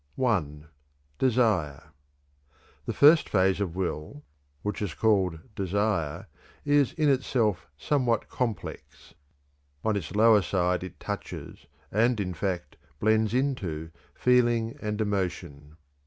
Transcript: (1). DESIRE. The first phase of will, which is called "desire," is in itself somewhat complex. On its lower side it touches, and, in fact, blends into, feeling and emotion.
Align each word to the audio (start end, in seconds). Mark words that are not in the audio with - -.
(1). 0.15 0.67
DESIRE. 1.19 1.91
The 2.87 2.93
first 2.93 3.29
phase 3.29 3.61
of 3.61 3.75
will, 3.75 4.23
which 4.63 4.81
is 4.81 4.95
called 4.95 5.37
"desire," 5.55 6.25
is 6.65 6.93
in 6.93 7.07
itself 7.07 7.67
somewhat 7.77 8.27
complex. 8.27 9.13
On 9.85 9.95
its 9.95 10.15
lower 10.15 10.41
side 10.41 10.83
it 10.83 10.99
touches, 10.99 11.67
and, 11.91 12.19
in 12.19 12.33
fact, 12.33 12.77
blends 12.99 13.35
into, 13.35 13.91
feeling 14.15 14.75
and 14.81 14.99
emotion. 14.99 15.77